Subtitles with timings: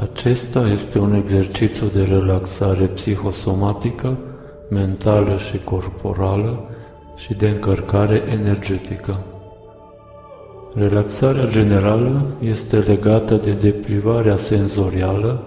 [0.00, 4.16] Acesta este un exercițiu de relaxare psihosomatică,
[4.70, 6.68] mentală și corporală
[7.16, 9.18] și de încărcare energetică.
[10.74, 15.42] Relaxarea generală este legată de deprivarea senzorială,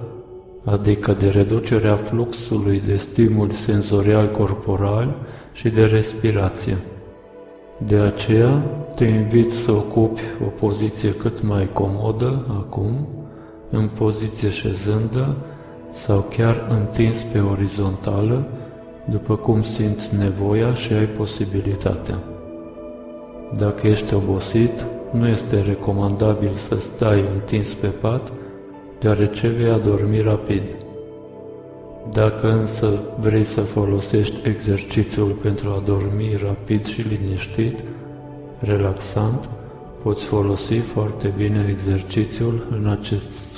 [0.64, 5.16] adică de reducerea fluxului de stimuli senzorial corporal
[5.54, 6.78] și de respirație.
[7.78, 8.64] De aceea
[8.96, 13.08] te invit să ocupi o poziție cât mai comodă acum,
[13.72, 15.36] în poziție șezândă
[15.92, 18.48] sau chiar întins pe orizontală,
[19.10, 22.18] după cum simți nevoia și ai posibilitatea.
[23.58, 28.32] Dacă ești obosit, nu este recomandabil să stai întins pe pat,
[29.00, 30.62] deoarece vei adormi rapid.
[32.12, 37.84] Dacă însă vrei să folosești exercițiul pentru a dormi rapid și liniștit,
[38.60, 39.50] relaxant,
[40.04, 43.51] poți folosi foarte bine exercițiul în acest scop.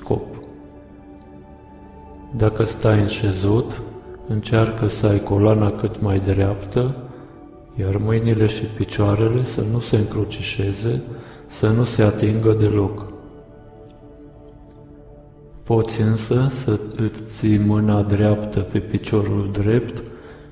[2.37, 3.81] Dacă stai în șezut,
[4.27, 6.95] încearcă să ai coloana cât mai dreaptă,
[7.75, 11.01] iar mâinile și picioarele să nu se încrucișeze,
[11.47, 13.11] să nu se atingă deloc.
[15.63, 20.03] Poți însă să îți ții mâna dreaptă pe piciorul drept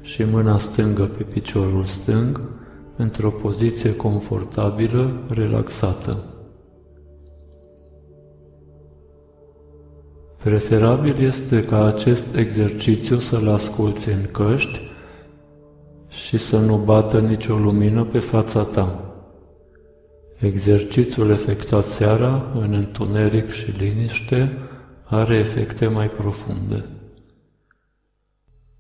[0.02, 2.42] și mâna stângă pe piciorul stâng,
[2.96, 6.18] într-o poziție confortabilă, relaxată.
[10.44, 14.80] Preferabil este ca acest exercițiu să-l asculți în căști
[16.08, 19.14] și să nu bată nicio lumină pe fața ta.
[20.40, 24.58] Exercițiul efectuat seara, în întuneric și liniște,
[25.04, 26.86] are efecte mai profunde.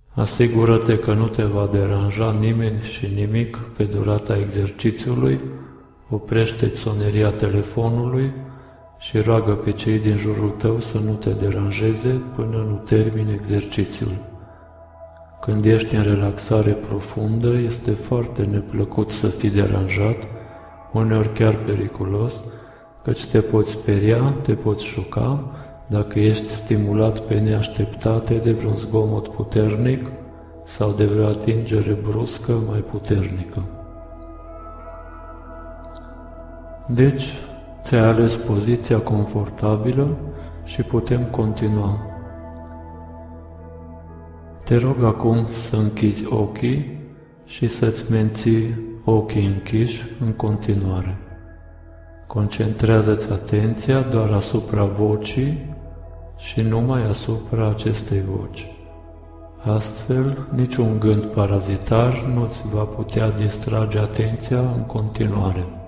[0.09, 5.39] Asigură-te că nu te va deranja nimeni și nimic pe durata exercițiului,
[6.09, 8.33] oprește soneria telefonului
[9.01, 14.11] și roagă pe cei din jurul tău să nu te deranjeze până nu termini exercițiul.
[15.39, 20.27] Când ești în relaxare profundă, este foarte neplăcut să fii deranjat,
[20.93, 22.43] uneori chiar periculos,
[23.03, 25.51] căci te poți speria, te poți șoca,
[25.87, 30.11] dacă ești stimulat pe neașteptate de vreun zgomot puternic
[30.63, 33.63] sau de vreo atingere bruscă mai puternică.
[36.87, 37.33] Deci,
[37.83, 40.17] ți-ai ales poziția confortabilă
[40.63, 41.99] și putem continua.
[44.63, 46.99] Te rog acum să închizi ochii
[47.45, 51.17] și să-ți menții ochii închiși în continuare.
[52.27, 55.75] Concentrează-ți atenția doar asupra vocii
[56.37, 58.67] și numai asupra acestei voci.
[59.63, 65.80] Astfel, niciun gând parazitar nu îți va putea distrage atenția în continuare.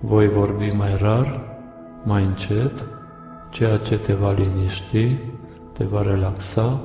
[0.00, 1.40] Voi vorbi mai rar,
[2.04, 2.84] mai încet,
[3.50, 5.16] ceea ce te va liniști,
[5.72, 6.80] te va relaxa,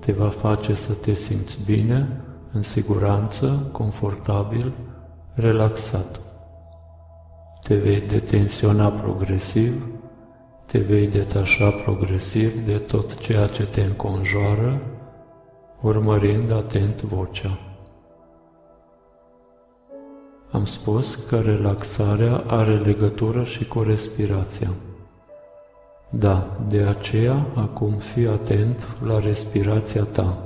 [0.00, 2.20] te va face să te simți bine,
[2.52, 4.72] în siguranță, confortabil,
[5.34, 6.20] relaxat.
[7.60, 9.86] Te vei detensiona progresiv,
[10.66, 14.80] te vei detașa progresiv de tot ceea ce te înconjoară,
[15.80, 17.65] urmărind atent vocea.
[20.50, 24.70] Am spus că relaxarea are legătură și cu respirația.
[26.10, 30.38] Da, de aceea acum fii atent la respirația ta.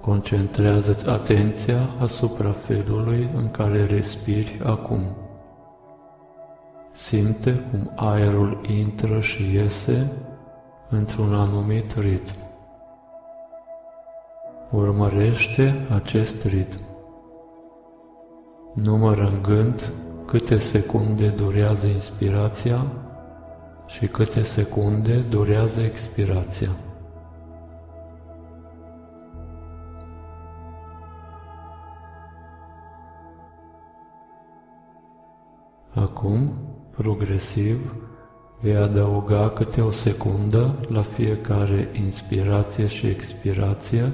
[0.00, 5.16] Concentrează-ți atenția asupra felului în care respiri acum.
[6.92, 10.12] Simte cum aerul intră și iese
[10.90, 12.34] într-un anumit ritm.
[14.70, 16.93] Urmărește acest ritm.
[18.74, 19.92] Numără în gând
[20.26, 22.86] câte secunde durează inspirația
[23.86, 26.68] și câte secunde durează expirația.
[35.94, 36.52] Acum
[36.96, 37.94] Progresiv,
[38.60, 44.12] vei adăuga câte o secundă la fiecare inspirație și expirație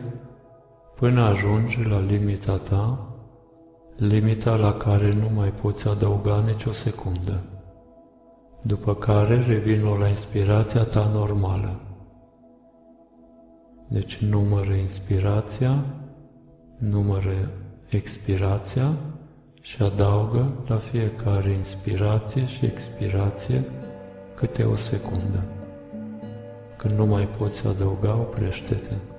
[0.96, 3.09] până ajungi la limita ta,
[4.00, 7.42] limita la care nu mai poți adăuga nicio secundă,
[8.62, 11.80] după care revin la inspirația ta normală.
[13.88, 15.84] Deci numără inspirația,
[16.78, 17.50] numără
[17.88, 18.94] expirația
[19.60, 23.64] și adaugă la fiecare inspirație și expirație
[24.34, 25.44] câte o secundă.
[26.76, 29.09] Când nu mai poți adăuga, oprește-te.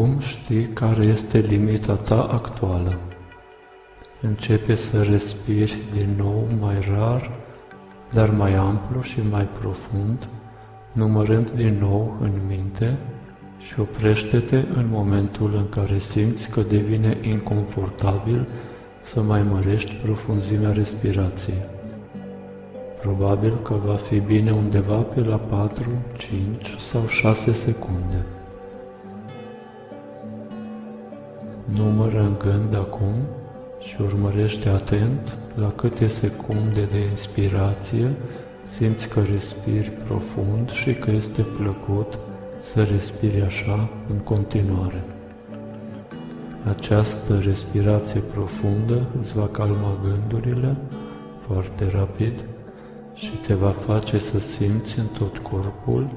[0.00, 2.98] Acum știi care este limita ta actuală.
[4.20, 7.30] Începe să respiri din nou mai rar,
[8.10, 10.28] dar mai amplu și mai profund,
[10.92, 12.96] numărând din nou în minte
[13.58, 18.48] și oprește-te în momentul în care simți că devine inconfortabil
[19.02, 21.62] să mai mărești profunzimea respirației.
[23.00, 25.84] Probabil că va fi bine undeva pe la 4,
[26.16, 28.26] 5 sau 6 secunde.
[31.76, 33.14] Numără în gând acum
[33.80, 38.12] și urmărește atent la câte secunde de inspirație
[38.64, 42.18] simți că respiri profund și că este plăcut
[42.60, 45.04] să respiri așa în continuare.
[46.76, 50.76] Această respirație profundă îți va calma gândurile
[51.46, 52.44] foarte rapid
[53.14, 56.08] și te va face să simți în tot corpul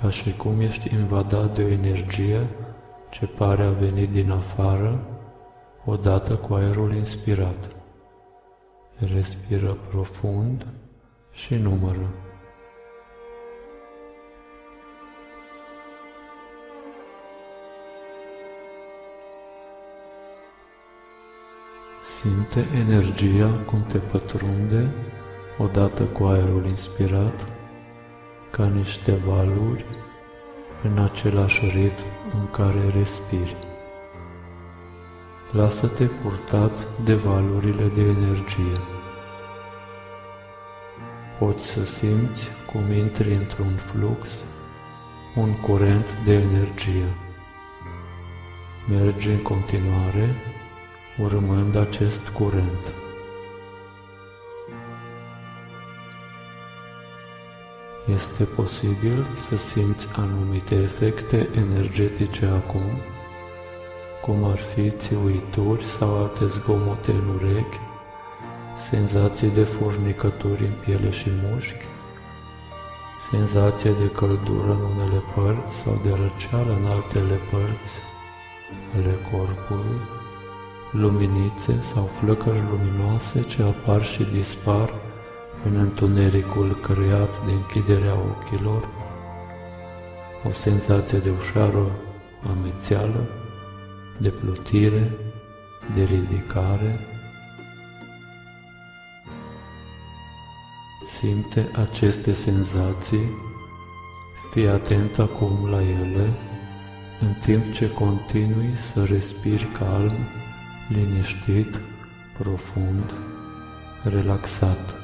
[0.00, 2.46] ca și cum ești invadat de o energie
[3.10, 5.00] ce pare a venit din afară
[5.84, 7.68] odată cu aerul inspirat.
[9.14, 10.66] Respiră profund
[11.32, 12.08] și numără.
[22.02, 24.90] Simte energia cum te pătrunde
[25.58, 27.46] odată cu aerul inspirat,
[28.50, 29.84] ca niște valuri
[30.82, 32.04] în același ritm
[32.34, 33.56] în care respiri.
[35.50, 38.80] Lasă-te purtat de valurile de energie.
[41.38, 44.44] Poți să simți cum intri într-un flux,
[45.36, 47.06] un curent de energie.
[48.88, 50.34] Mergi în continuare
[51.18, 52.92] urmând acest curent.
[58.06, 62.82] Este posibil să simți anumite efecte energetice acum,
[64.22, 67.78] cum ar fi țiuituri sau alte zgomote în urechi,
[68.90, 71.86] senzații de furnicături în piele și mușchi,
[73.30, 77.98] senzație de căldură în unele părți sau de răceală în altele părți
[78.96, 80.00] ale corpului,
[80.92, 84.99] luminițe sau flăcări luminoase ce apar și dispar
[85.64, 88.88] în întunericul creat de închiderea ochilor,
[90.48, 91.90] o senzație de ușoară
[92.50, 93.28] amețeală,
[94.18, 95.10] de plutire,
[95.94, 97.00] de ridicare.
[101.04, 103.30] Simte aceste senzații,
[104.50, 106.32] fii atent acum la ele,
[107.20, 110.16] în timp ce continui să respiri calm,
[110.88, 111.80] liniștit,
[112.38, 113.14] profund,
[114.04, 114.99] relaxat.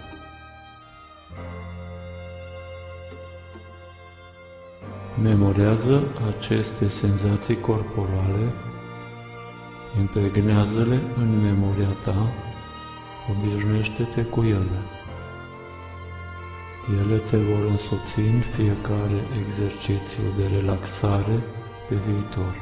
[5.23, 6.03] Memorează
[6.37, 8.53] aceste senzații corporale,
[9.99, 12.33] impregnează-le în memoria ta,
[13.31, 14.81] obișnuiește-te cu ele.
[17.01, 21.43] Ele te vor însoți în fiecare exercițiu de relaxare
[21.89, 22.55] pe viitor.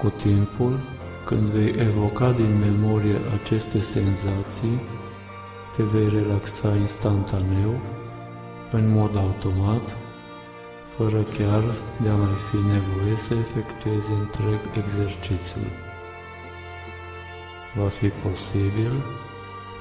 [0.00, 0.78] Cu timpul,
[1.24, 4.80] când vei evoca din memorie aceste senzații,
[5.76, 7.80] te vei relaxa instantaneu,
[8.72, 9.96] în mod automat,
[10.96, 11.64] fără chiar
[12.02, 15.70] de a mai fi nevoie să efectuezi întreg exercițiul.
[17.74, 19.04] Va fi posibil,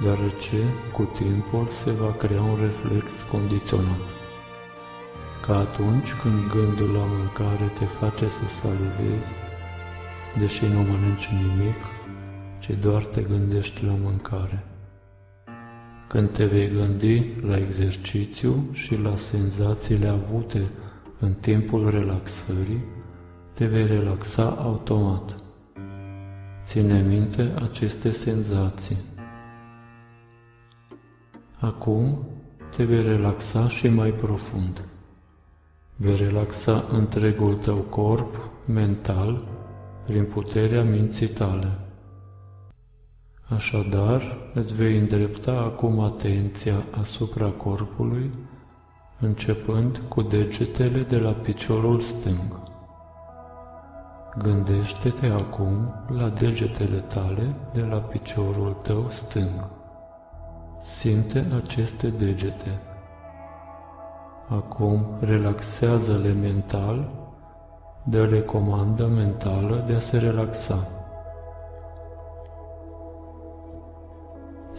[0.01, 0.61] deoarece
[0.93, 4.05] cu timpul se va crea un reflex condiționat.
[5.45, 9.31] Ca atunci când gândul la mâncare te face să salivezi,
[10.39, 11.81] deși nu mănânci nimic,
[12.59, 14.72] ci doar te gândești la mâncare.
[16.07, 20.69] Când te vei gândi la exercițiu și la senzațiile avute
[21.19, 22.83] în timpul relaxării,
[23.53, 25.35] te vei relaxa automat.
[26.63, 28.97] Ține minte aceste senzații.
[31.59, 32.27] Acum
[32.75, 34.87] te vei relaxa și mai profund.
[35.95, 39.45] Vei relaxa întregul tău corp mental
[40.05, 41.82] prin puterea minții tale.
[43.49, 48.31] Așadar, îți vei îndrepta acum atenția asupra corpului,
[49.19, 52.59] începând cu degetele de la piciorul stâng.
[54.37, 59.69] Gândește-te acum la degetele tale de la piciorul tău stâng.
[60.81, 62.81] Simte aceste degete.
[64.49, 67.09] Acum relaxează-le mental,
[68.03, 70.87] dă-le comandă mentală de a se relaxa.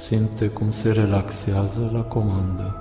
[0.04, 2.74] Simte cum se relaxează la comandă.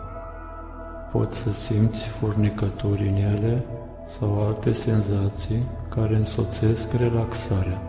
[1.12, 3.66] Poți să simți furnicături în ele
[4.18, 7.82] sau alte senzații care însoțesc relaxarea.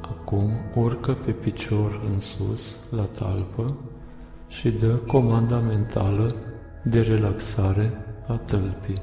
[0.00, 3.76] Acum urcă pe picior în sus, la talpă,
[4.48, 6.34] și dă comanda mentală
[6.84, 7.92] de relaxare
[8.26, 9.02] a tălpii.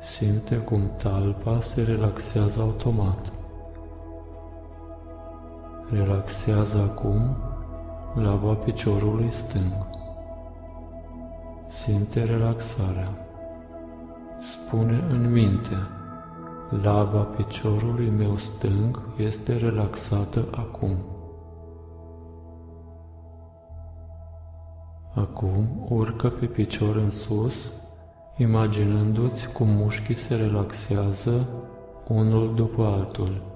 [0.00, 3.41] Simte cum talpa se relaxează automat.
[5.92, 7.36] Relaxează acum
[8.14, 9.86] lava piciorului stâng.
[11.68, 13.08] Simte relaxarea.
[14.38, 15.76] Spune în minte,
[16.82, 20.96] lava piciorului meu stâng este relaxată acum.
[25.14, 27.72] Acum urcă pe picior în sus,
[28.36, 31.48] imaginându-ți cum mușchii se relaxează
[32.08, 33.51] unul după altul.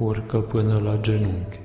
[0.00, 1.60] Urcă până la genunchi.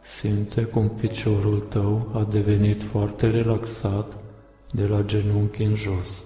[0.00, 4.16] Simte cum piciorul tău a devenit foarte relaxat
[4.72, 6.24] de la genunchi în jos.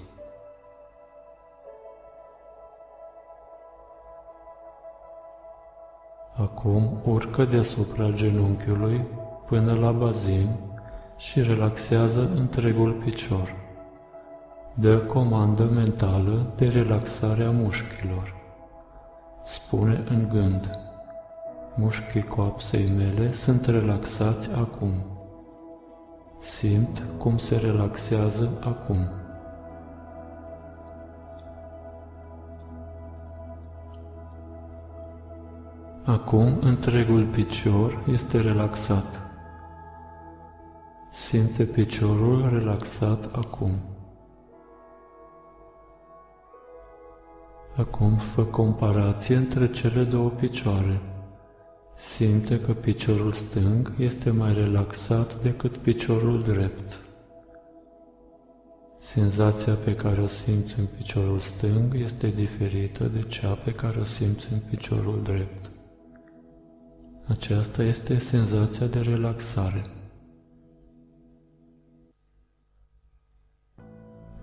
[6.36, 9.04] Acum urcă deasupra genunchiului
[9.46, 10.56] până la bazin
[11.16, 13.54] și relaxează întregul picior.
[14.74, 18.37] Dă comandă mentală de relaxare a mușchilor.
[19.48, 20.70] Spune în gând,
[21.74, 24.92] mușchii coapsei mele sunt relaxați acum.
[26.40, 29.10] Simt cum se relaxează acum.
[36.04, 39.20] Acum întregul picior este relaxat.
[41.10, 43.97] Simte piciorul relaxat acum.
[47.78, 51.00] Acum fă comparație între cele două picioare.
[51.96, 57.02] Simte că piciorul stâng este mai relaxat decât piciorul drept.
[59.00, 64.04] Senzația pe care o simți în piciorul stâng este diferită de cea pe care o
[64.04, 65.70] simți în piciorul drept.
[67.26, 69.84] Aceasta este senzația de relaxare.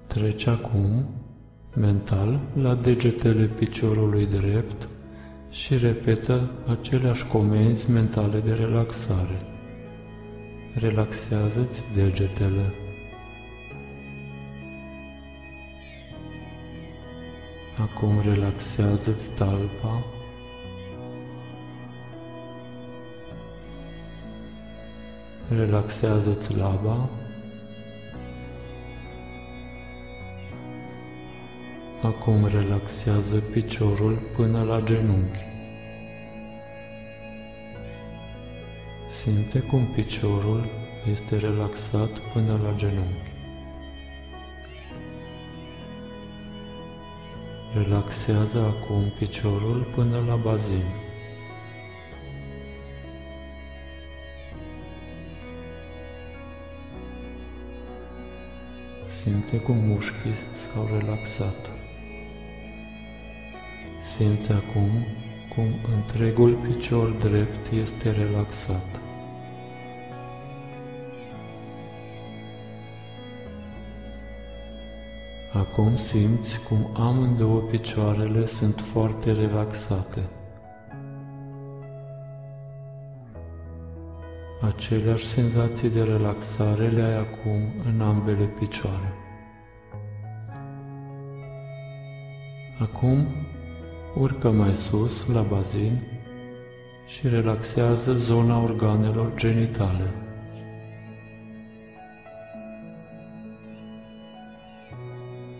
[0.07, 1.05] Trece acum,
[1.75, 4.87] mental, la degetele piciorului drept
[5.49, 9.41] și repetă aceleași comenzi mentale de relaxare.
[10.73, 12.73] Relaxează-ți degetele.
[17.79, 20.03] Acum relaxează-ți talpa.
[25.49, 27.09] Relaxează-ți laba.
[32.05, 35.39] Acum relaxează piciorul până la genunchi.
[39.09, 40.69] Simte cum piciorul
[41.11, 43.31] este relaxat până la genunchi.
[47.73, 50.85] Relaxează acum piciorul până la bazin.
[59.23, 61.84] Simte cum mușchii s-au relaxat.
[64.15, 65.05] Simte acum
[65.55, 69.01] cum întregul picior drept este relaxat.
[75.53, 80.29] Acum simți cum amândouă picioarele sunt foarte relaxate.
[84.61, 89.13] Aceleași senzații de relaxare le ai acum în ambele picioare.
[92.79, 93.44] Acum
[94.17, 96.01] urcă mai sus la bazin
[97.05, 100.13] și relaxează zona organelor genitale.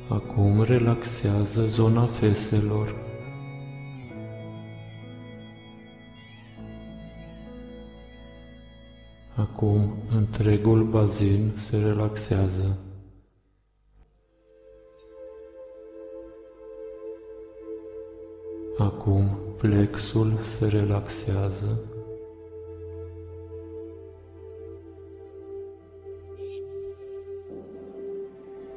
[0.10, 2.96] Acum relaxează zona feselor.
[9.36, 12.78] Acum întregul bazin se relaxează.
[18.78, 21.80] Acum plexul se relaxează.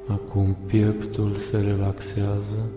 [0.07, 2.69] Acum pieptul se relaxează.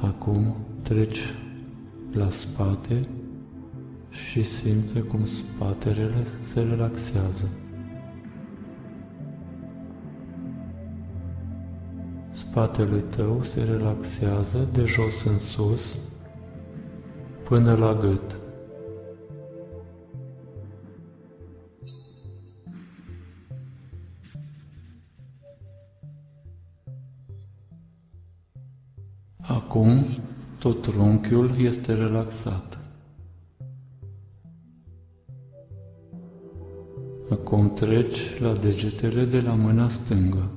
[0.00, 1.34] Acum treci
[2.12, 3.08] la spate
[4.10, 7.48] și simte cum spatele se relaxează.
[12.58, 15.96] Spatele tău se relaxează de jos în sus
[17.44, 18.36] până la gât.
[29.40, 30.06] Acum
[30.58, 32.78] tot trunchiul este relaxat.
[37.30, 40.50] Acum treci la degetele de la mâna stângă.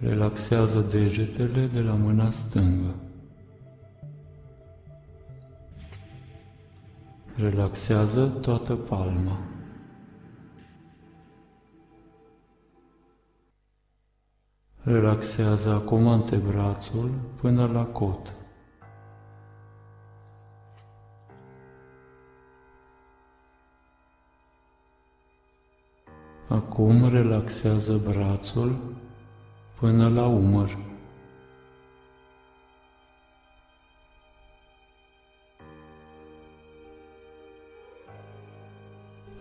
[0.00, 2.94] Relaxează degetele de la mâna stângă.
[7.36, 9.38] Relaxează toată palma.
[14.82, 18.34] Relaxează acum antebrațul până la cot.
[26.48, 28.96] Acum relaxează brațul
[29.78, 30.78] până la umăr.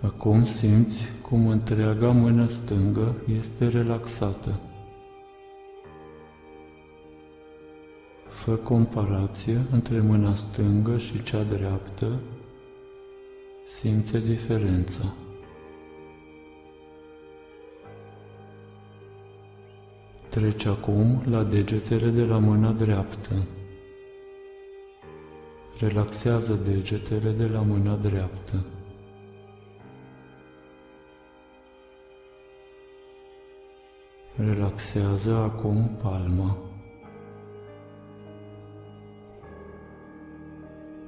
[0.01, 4.59] Acum simți cum întreaga mână stângă este relaxată.
[8.29, 12.19] Fă comparație între mâna stângă și cea dreaptă,
[13.65, 15.15] simte diferența.
[20.37, 23.33] Treci acum la degetele de la mâna dreaptă.
[25.79, 28.65] Relaxează degetele de la mâna dreaptă.
[34.35, 36.57] Relaxează acum palma.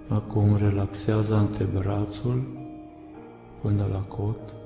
[0.07, 2.43] Acum relaxează antebrațul
[3.61, 4.58] până la cot.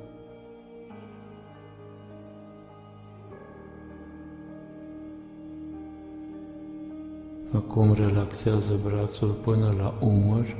[7.56, 10.56] Acum relaxează brațul până la umăr.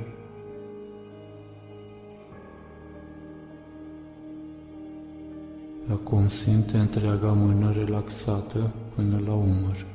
[5.90, 9.86] Acum simte întreaga mână relaxată până la umăr.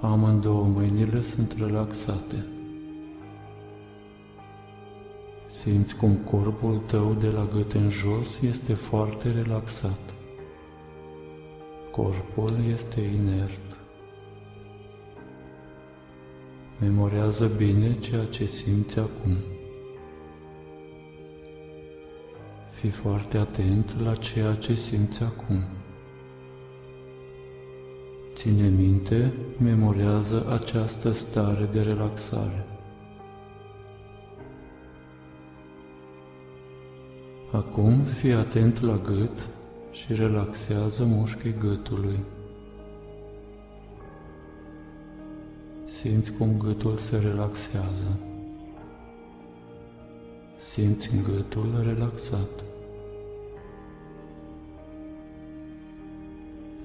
[0.00, 2.46] Amândouă mâinile sunt relaxate.
[5.46, 10.14] Simți cum corpul tău de la gât în jos este foarte relaxat.
[11.92, 13.78] Corpul este inert.
[16.80, 19.36] Memorează bine ceea ce simți acum.
[22.70, 25.64] Fii foarte atent la ceea ce simți acum.
[28.34, 32.66] Ține minte, memorează această stare de relaxare.
[37.50, 39.48] Acum fii atent la gât
[39.92, 42.18] și relaxează mușchii gâtului.
[45.84, 48.18] Simți cum gâtul se relaxează.
[50.56, 52.64] Simți gâtul relaxat.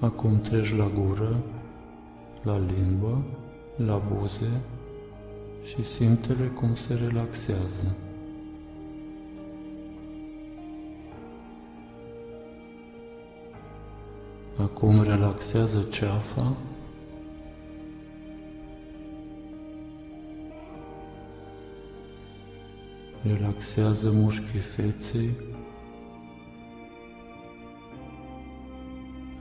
[0.00, 1.36] Acum treci la gură,
[2.42, 3.22] la limbă,
[3.76, 4.60] la buze
[5.62, 7.96] și simte cum se relaxează.
[14.62, 16.56] Acum relaxează ceafa.
[23.22, 25.36] Relaxează mușchii feței.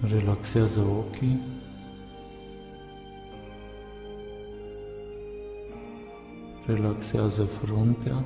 [0.01, 1.41] Relaxează ochii.
[6.65, 8.25] Relaxează fruntea.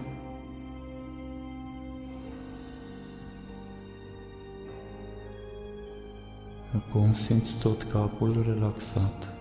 [6.75, 9.33] Acum simți tot capul relaxat.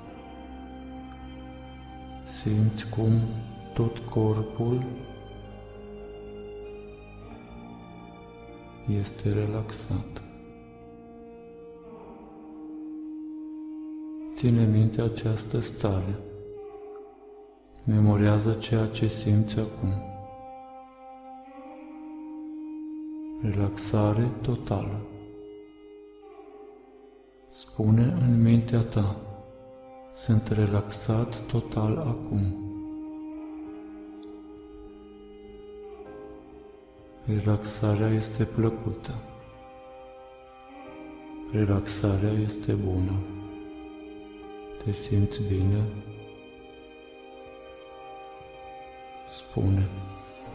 [2.25, 3.21] Simți cum
[3.75, 4.87] tot corpul
[8.89, 10.23] este relaxat.
[14.35, 16.19] Ține minte această stare.
[17.85, 19.93] Memorează ceea ce simți acum.
[23.43, 25.10] Relaxare totală.
[27.61, 29.17] Spune în mintea ta,
[30.15, 32.57] sunt relaxat total acum.
[37.25, 39.15] Relaxarea este plăcută.
[41.53, 43.23] Relaxarea este bună.
[44.85, 45.85] Te simți bine?
[49.29, 49.89] Spune,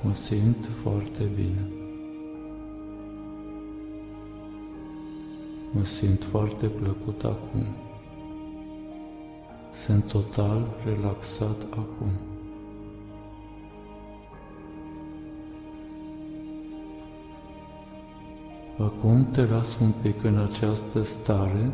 [0.01, 1.84] mă simt foarte bine.
[5.75, 7.65] Mă simt foarte plăcut acum.
[9.71, 12.11] Sunt total relaxat acum.
[18.77, 21.73] Acum te las un pic în această stare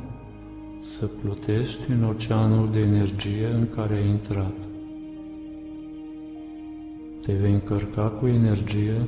[0.79, 4.55] să plutești în oceanul de energie în care ai intrat.
[7.21, 9.07] Te vei încărca cu energie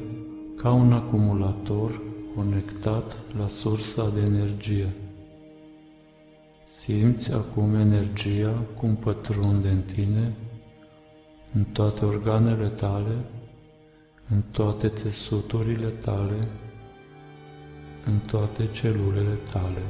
[0.55, 2.01] ca un acumulator
[2.35, 4.93] conectat la sursa de energie.
[6.65, 10.33] Simți acum energia cum pătrunde în tine,
[11.53, 13.25] în toate organele tale,
[14.29, 16.47] în toate țesuturile tale,
[18.05, 19.81] în toate celulele tale.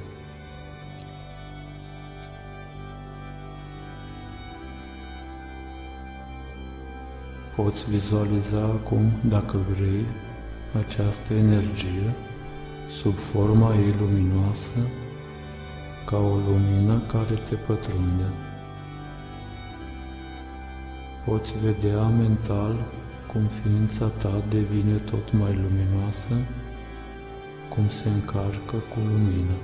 [7.56, 10.06] Poți vizualiza acum, dacă vrei,
[10.88, 12.13] această energie
[13.01, 14.79] sub forma ei luminoasă
[16.06, 18.23] ca o lumină care te pătrunde.
[21.25, 22.86] Poți vedea mental
[23.27, 26.34] cum ființa ta devine tot mai luminoasă,
[27.69, 29.58] cum se încarcă cu lumină.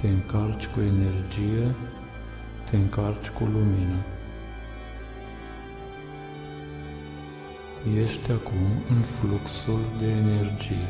[0.00, 1.74] Te încarci cu energie,
[2.70, 4.13] te încarci cu lumină.
[7.92, 10.88] Ești acum în fluxul de energie.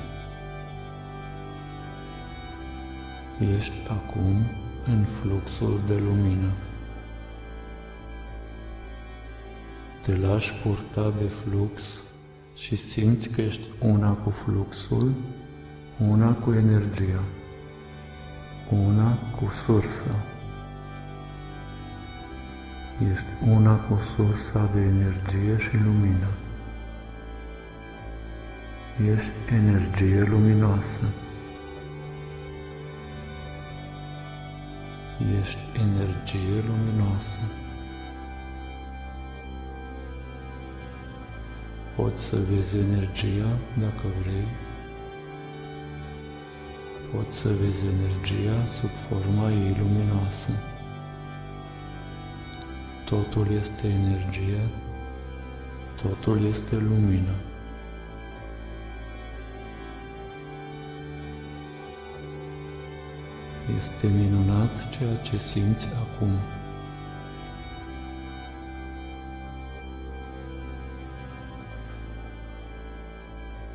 [3.56, 4.46] Ești acum
[4.86, 6.50] în fluxul de lumină.
[10.02, 12.02] Te lași purta de flux
[12.54, 15.14] și simți că ești una cu fluxul,
[15.98, 17.22] una cu energia,
[18.70, 20.24] una cu sursa.
[23.12, 26.28] Ești una cu sursa de energie și lumină.
[29.02, 31.00] Ești energie luminoasă.
[35.40, 37.38] Ești energie luminoasă.
[41.96, 44.46] Poți să vezi energia dacă vrei.
[47.12, 50.50] Poți să vezi energia sub forma ei luminoasă.
[53.04, 54.60] Totul este energie,
[56.02, 57.34] totul este lumină.
[63.72, 66.30] Este minunat ceea ce simți acum.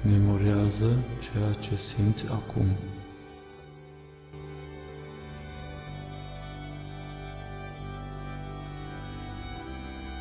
[0.01, 2.65] Memorează ceea ce simți acum.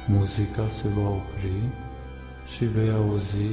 [0.07, 1.52] Muzica se va opri
[2.57, 3.50] și vei auzi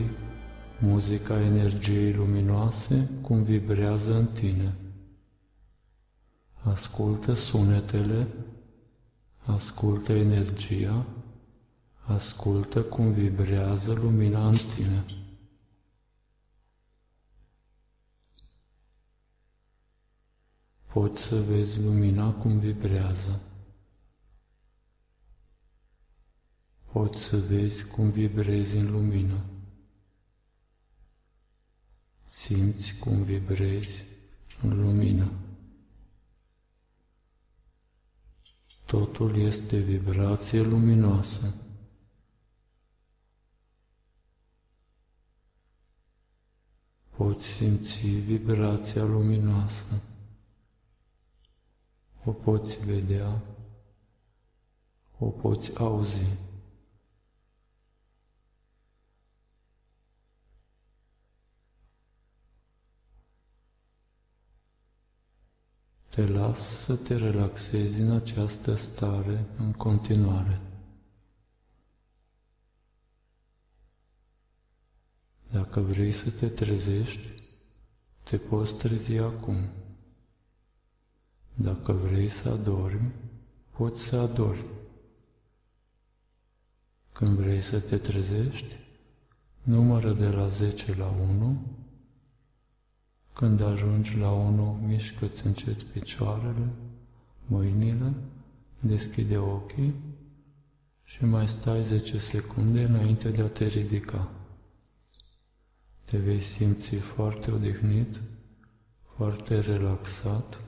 [0.80, 4.73] muzica energiei luminoase cum vibrează în tine.
[6.65, 8.28] Ascultă sunetele,
[9.43, 11.06] ascultă energia,
[12.06, 15.06] ascultă cum vibrează lumina în tine.
[20.93, 23.41] Poți să vezi lumina cum vibrează.
[26.91, 29.39] Poți să vezi cum vibrezi în lumină.
[32.25, 34.04] Simți cum vibrezi
[34.62, 35.32] în lumină.
[38.86, 41.54] Totul este vibrație luminoasă.
[47.15, 50.02] Poți simți vibrația luminoasă.
[52.26, 53.41] O poți vedea,
[55.19, 56.44] o poți auzi.
[66.15, 70.62] Te las să te relaxezi în această stare în continuare.
[75.51, 77.34] Dacă vrei să te trezești,
[78.23, 79.69] te poți trezi acum.
[81.54, 83.13] Dacă vrei să adormi,
[83.71, 84.69] poți să adormi.
[87.13, 88.75] Când vrei să te trezești,
[89.63, 91.85] numără de la 10 la 1
[93.36, 96.69] când ajungi la unul, mișcă-ți încet picioarele,
[97.48, 98.13] mâinile,
[98.80, 99.93] deschide ochii
[101.04, 104.32] și mai stai 10 secunde înainte de a te ridica.
[106.06, 108.21] Te vei simți foarte odihnit,
[109.15, 110.62] foarte relaxat,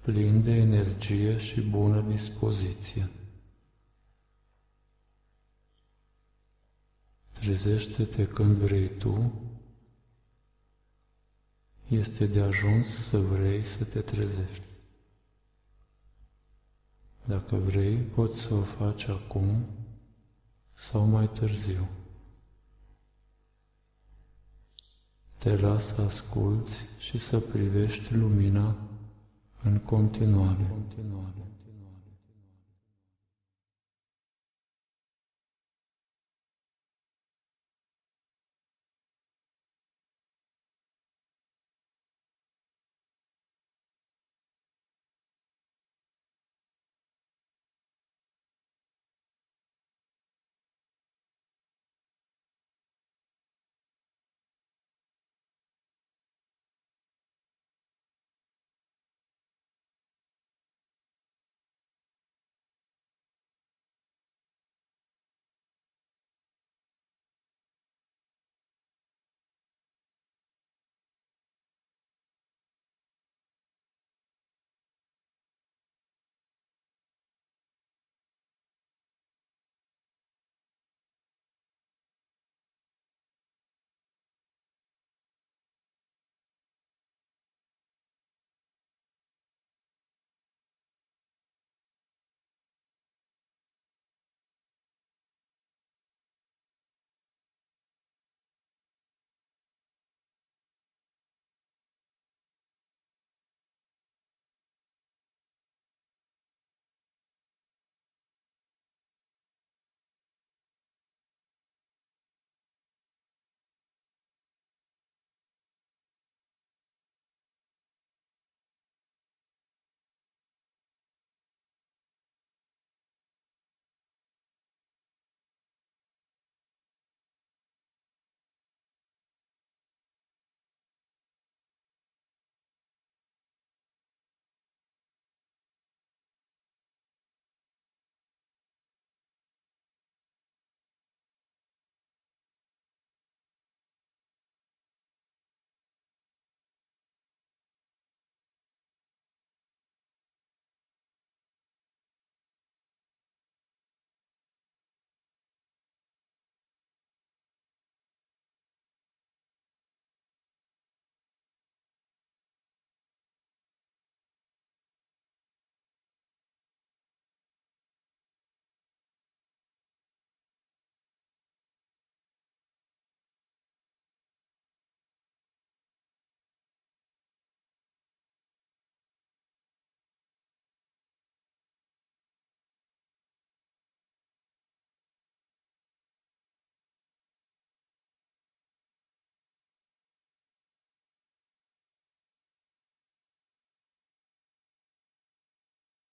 [0.00, 3.10] plin de energie și bună dispoziție.
[7.32, 9.32] Trezește-te când vrei tu,
[11.88, 14.62] este de ajuns să vrei să te trezești.
[17.24, 19.66] Dacă vrei, poți să o faci acum
[20.74, 21.88] sau mai târziu.
[25.38, 28.76] Te las să asculți și să privești lumina
[29.62, 30.66] în continuare.
[30.70, 31.57] continuare.